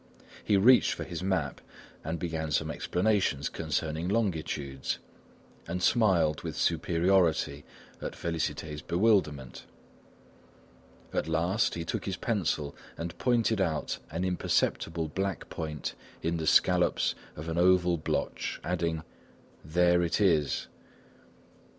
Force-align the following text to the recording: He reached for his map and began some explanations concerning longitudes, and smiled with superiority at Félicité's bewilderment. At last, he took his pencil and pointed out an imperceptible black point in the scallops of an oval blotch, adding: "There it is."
He 0.43 0.57
reached 0.57 0.93
for 0.93 1.03
his 1.03 1.21
map 1.21 1.61
and 2.03 2.17
began 2.17 2.49
some 2.49 2.71
explanations 2.71 3.49
concerning 3.49 4.09
longitudes, 4.09 4.97
and 5.67 5.83
smiled 5.83 6.41
with 6.41 6.57
superiority 6.57 7.63
at 8.01 8.13
Félicité's 8.13 8.81
bewilderment. 8.81 9.67
At 11.13 11.27
last, 11.27 11.75
he 11.75 11.85
took 11.85 12.05
his 12.05 12.17
pencil 12.17 12.75
and 12.97 13.15
pointed 13.19 13.61
out 13.61 13.99
an 14.09 14.25
imperceptible 14.25 15.07
black 15.07 15.49
point 15.51 15.93
in 16.23 16.37
the 16.37 16.47
scallops 16.47 17.13
of 17.35 17.47
an 17.47 17.59
oval 17.59 17.97
blotch, 17.99 18.59
adding: 18.63 19.03
"There 19.63 20.01
it 20.01 20.19
is." 20.19 20.67